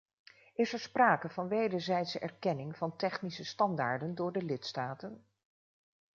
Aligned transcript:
Is 0.53 0.73
er 0.73 0.79
sprake 0.79 1.29
van 1.29 1.47
wederzijdse 1.47 2.19
erkenning 2.19 2.77
van 2.77 2.95
technische 2.95 3.45
standaarden 3.45 4.15
door 4.15 4.31
de 4.31 4.43
lidstaten? 4.43 5.25